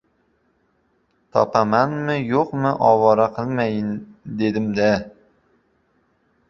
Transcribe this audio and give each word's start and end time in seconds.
Topamanmi-yo‘qmi, 1.35 2.73
ovora 2.89 3.29
qilmayin 3.37 3.93
dedim-da. 4.43 4.91